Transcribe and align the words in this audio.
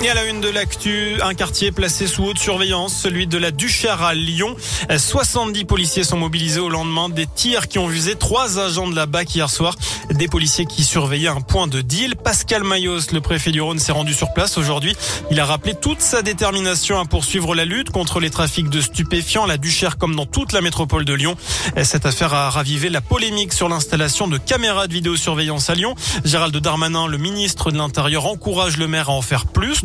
Et 0.00 0.08
à 0.08 0.14
la 0.14 0.26
une 0.26 0.40
de 0.40 0.48
l'actu, 0.48 1.20
un 1.22 1.34
quartier 1.34 1.72
placé 1.72 2.06
sous 2.06 2.22
haute 2.22 2.38
surveillance, 2.38 2.94
celui 2.94 3.26
de 3.26 3.36
la 3.36 3.50
Duchère 3.50 4.00
à 4.00 4.14
Lyon. 4.14 4.54
70 4.96 5.64
policiers 5.64 6.04
sont 6.04 6.16
mobilisés 6.16 6.60
au 6.60 6.68
lendemain 6.68 7.08
des 7.08 7.26
tirs 7.26 7.66
qui 7.66 7.80
ont 7.80 7.88
visé 7.88 8.14
trois 8.14 8.60
agents 8.60 8.86
de 8.86 8.94
la 8.94 9.06
BAC 9.06 9.34
hier 9.34 9.50
soir. 9.50 9.74
Des 10.10 10.28
policiers 10.28 10.66
qui 10.66 10.84
surveillaient 10.84 11.26
un 11.28 11.40
point 11.40 11.66
de 11.66 11.80
deal. 11.80 12.14
Pascal 12.14 12.62
Mayos, 12.62 13.10
le 13.12 13.20
préfet 13.20 13.50
du 13.50 13.60
Rhône, 13.60 13.80
s'est 13.80 13.90
rendu 13.90 14.14
sur 14.14 14.32
place 14.32 14.56
aujourd'hui. 14.56 14.94
Il 15.32 15.40
a 15.40 15.44
rappelé 15.44 15.74
toute 15.74 16.00
sa 16.00 16.22
détermination 16.22 17.00
à 17.00 17.04
poursuivre 17.04 17.56
la 17.56 17.64
lutte 17.64 17.90
contre 17.90 18.20
les 18.20 18.30
trafics 18.30 18.70
de 18.70 18.80
stupéfiants, 18.80 19.46
la 19.46 19.56
Duchère 19.56 19.98
comme 19.98 20.14
dans 20.14 20.26
toute 20.26 20.52
la 20.52 20.60
métropole 20.60 21.06
de 21.06 21.12
Lyon. 21.12 21.34
Cette 21.82 22.06
affaire 22.06 22.34
a 22.34 22.50
ravivé 22.50 22.88
la 22.88 23.00
polémique 23.00 23.52
sur 23.52 23.68
l'installation 23.68 24.28
de 24.28 24.38
caméras 24.38 24.86
de 24.86 24.92
vidéosurveillance 24.92 25.70
à 25.70 25.74
Lyon. 25.74 25.96
Gérald 26.24 26.56
Darmanin, 26.56 27.08
le 27.08 27.18
ministre 27.18 27.72
de 27.72 27.78
l'Intérieur, 27.78 28.26
encourage 28.26 28.76
le 28.76 28.86
maire 28.86 29.10
à 29.10 29.12
en 29.12 29.22
faire 29.22 29.46
plus 29.46 29.82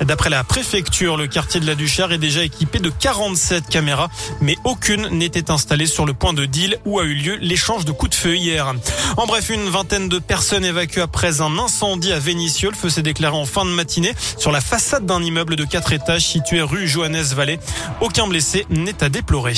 D'après 0.00 0.30
la 0.30 0.42
préfecture, 0.42 1.18
le 1.18 1.26
quartier 1.26 1.60
de 1.60 1.66
la 1.66 1.74
Duchère 1.74 2.12
est 2.12 2.18
déjà 2.18 2.42
équipé 2.44 2.78
de 2.78 2.88
47 2.88 3.68
caméras, 3.68 4.08
mais 4.40 4.56
aucune 4.64 5.08
n'était 5.08 5.50
installée 5.50 5.86
sur 5.86 6.06
le 6.06 6.14
point 6.14 6.32
de 6.32 6.46
deal 6.46 6.78
où 6.86 6.98
a 6.98 7.04
eu 7.04 7.14
lieu 7.14 7.36
l'échange 7.36 7.84
de 7.84 7.92
coups 7.92 8.10
de 8.10 8.14
feu 8.16 8.36
hier. 8.36 8.72
En 9.18 9.26
bref, 9.26 9.50
une 9.50 9.68
vingtaine 9.68 10.08
de 10.08 10.18
personnes 10.18 10.64
évacuées 10.64 11.02
après 11.02 11.42
un 11.42 11.58
incendie 11.58 12.12
à 12.12 12.18
Vénissieux. 12.18 12.70
Le 12.70 12.76
feu 12.76 12.88
s'est 12.88 13.02
déclaré 13.02 13.36
en 13.36 13.44
fin 13.44 13.66
de 13.66 13.70
matinée 13.70 14.14
sur 14.38 14.50
la 14.50 14.62
façade 14.62 15.04
d'un 15.04 15.22
immeuble 15.22 15.54
de 15.54 15.64
4 15.64 15.92
étages 15.92 16.26
situé 16.26 16.62
rue 16.62 16.88
Johannes 16.88 17.22
Vallée. 17.34 17.60
Aucun 18.00 18.26
blessé 18.26 18.66
n'est 18.70 19.04
à 19.04 19.10
déplorer. 19.10 19.52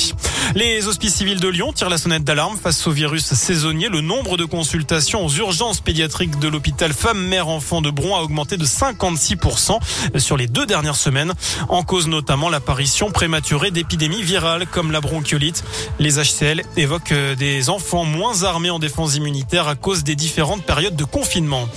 Les 0.57 0.89
hospices 0.89 1.15
civils 1.15 1.39
de 1.39 1.49
Lyon 1.49 1.73
tirent 1.73 1.89
la 1.89 1.99
sonnette 1.99 2.25
d'alarme 2.25 2.57
face 2.57 2.85
au 2.89 2.91
virus 2.91 3.33
saisonnier. 3.33 3.89
Le 3.89 4.01
nombre 4.01 4.37
de 4.37 4.45
consultations 4.45 5.25
aux 5.25 5.31
urgences 5.31 5.81
pédiatriques 5.81 6.39
de 6.41 6.49
l'hôpital 6.49 6.93
femme-mère-enfant 6.93 7.81
de 7.81 7.91
Bron 7.91 8.17
a 8.17 8.23
augmenté 8.23 8.57
de 8.57 8.65
56% 8.65 9.79
sur 10.19 10.37
les 10.37 10.49
deux 10.49 10.67
dernières 10.67 10.97
semaines, 10.97 11.33
en 11.69 11.85
cause 11.85 12.09
notamment 12.09 12.51
l'apparition 12.51 13.13
prématurée 13.13 13.71
d'épidémies 13.71 14.23
virales 14.23 14.67
comme 14.67 14.91
la 14.91 15.01
bronchiolite. 15.01 15.63
Les 16.01 16.19
HCL 16.19 16.63
évoquent 16.77 17.15
des 17.39 17.71
enfants 17.71 18.05
moins 18.05 18.43
armés 18.43 18.71
en 18.71 18.81
défense 18.81 19.15
immunitaire 19.15 19.44
à 19.53 19.75
cause 19.77 20.03
des 20.03 20.17
différentes 20.17 20.65
périodes 20.65 20.97
de 20.97 21.05
confinement. 21.05 21.69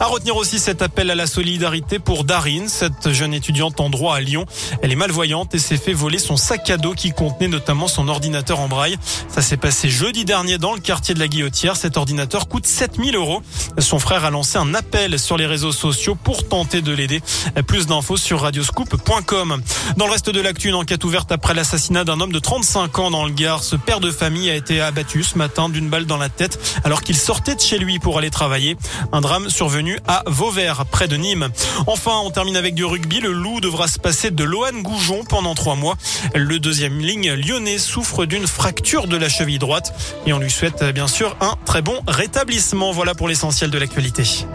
À 0.00 0.06
retenir 0.06 0.36
aussi 0.36 0.58
cet 0.58 0.80
appel 0.80 1.10
à 1.10 1.14
la 1.14 1.26
solidarité 1.26 1.98
pour 1.98 2.24
Darine, 2.24 2.68
cette 2.68 3.12
jeune 3.12 3.34
étudiante 3.34 3.78
en 3.80 3.90
droit 3.90 4.16
à 4.16 4.20
Lyon. 4.20 4.46
Elle 4.82 4.92
est 4.92 4.96
malvoyante 4.96 5.54
et 5.54 5.58
s'est 5.58 5.76
fait 5.76 5.92
voler 5.92 6.18
son 6.18 6.36
sac 6.36 6.68
à 6.70 6.78
dos 6.78 6.94
qui 6.94 7.12
contenait 7.12 7.48
notamment 7.48 7.88
son 7.88 8.08
ordinateur 8.08 8.60
en 8.60 8.68
braille. 8.68 8.96
Ça 9.28 9.42
s'est 9.42 9.56
passé 9.58 9.90
jeudi 9.90 10.24
dernier 10.24 10.56
dans 10.56 10.74
le 10.74 10.80
quartier 10.80 11.14
de 11.14 11.20
la 11.20 11.28
Guillotière. 11.28 11.76
Cet 11.76 11.96
ordinateur 11.96 12.48
coûte 12.48 12.66
7000 12.66 13.16
euros. 13.16 13.42
Son 13.78 13.98
frère 13.98 14.24
a 14.24 14.30
lancé 14.30 14.58
un 14.58 14.74
appel 14.74 15.18
sur 15.18 15.36
les 15.36 15.46
réseaux 15.46 15.72
sociaux 15.72 16.14
pour 16.14 16.48
tenter 16.48 16.82
de 16.82 16.92
l'aider. 16.92 17.20
Plus 17.66 17.86
d'infos 17.86 18.16
sur 18.16 18.40
radioscoop.com. 18.40 19.62
Dans 19.96 20.06
le 20.06 20.12
reste 20.12 20.30
de 20.30 20.40
l'actu, 20.40 20.68
une 20.68 20.74
enquête 20.74 21.04
ouverte 21.04 21.30
après 21.30 21.54
l'assassinat 21.54 22.04
d'un 22.04 22.20
homme 22.20 22.32
de 22.32 22.38
35 22.38 22.98
ans 22.98 23.10
dans 23.10 23.24
le 23.24 23.32
Gard. 23.32 23.62
Ce 23.62 23.76
père 23.76 24.00
de 24.00 24.10
famille 24.10 24.50
a 24.50 24.54
été 24.54 24.80
abattu 24.80 25.22
ce 25.22 25.36
matin 25.36 25.68
d'une 25.68 25.88
balle 25.88 26.06
dans 26.06 26.16
la 26.16 26.28
tête 26.28 26.58
alors 26.84 27.02
qu'il 27.02 27.16
sortait 27.16 27.54
de 27.54 27.60
chez 27.60 27.78
lui 27.78 27.98
pour 27.98 28.18
aller 28.18 28.30
travailler. 28.30 28.76
Un 29.12 29.20
drame 29.20 29.50
survenu 29.50 29.98
à 30.06 30.22
Vauvert, 30.26 30.86
près 30.86 31.08
de 31.08 31.16
Nîmes. 31.16 31.48
Enfin, 31.86 32.20
on 32.24 32.30
termine 32.30 32.56
avec 32.56 32.74
du 32.74 32.84
rugby. 32.84 33.20
Le 33.20 33.32
Loup 33.32 33.60
devra 33.60 33.88
se 33.88 33.98
passer 33.98 34.30
de 34.30 34.44
Lohan 34.44 34.80
Goujon 34.80 35.24
pendant 35.24 35.54
trois 35.54 35.76
mois. 35.76 35.96
Le 36.34 36.58
deuxième 36.58 36.98
ligne 36.98 37.34
lyonnais 37.34 37.78
souffre 37.78 38.24
d'une 38.24 38.46
fracture 38.46 39.06
de 39.06 39.16
la 39.16 39.28
cheville 39.28 39.58
droite 39.58 39.92
et 40.26 40.32
on 40.32 40.38
lui 40.38 40.50
souhaite 40.50 40.82
bien 40.94 41.08
sûr 41.08 41.36
un 41.40 41.54
très 41.64 41.82
bon 41.82 42.00
rétablissement. 42.06 42.92
Voilà 42.92 43.14
pour 43.14 43.28
l'essentiel 43.66 43.70
de 43.70 43.78
l'actualité. 43.78 44.46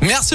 beaucoup. 0.00 0.30